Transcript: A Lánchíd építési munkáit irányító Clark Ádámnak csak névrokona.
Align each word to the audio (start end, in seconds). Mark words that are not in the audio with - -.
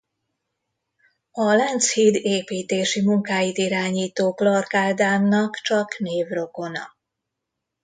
A 1.31 1.53
Lánchíd 1.53 2.15
építési 2.15 3.01
munkáit 3.01 3.57
irányító 3.57 4.33
Clark 4.33 4.73
Ádámnak 4.73 5.55
csak 5.55 5.97
névrokona. 5.99 6.95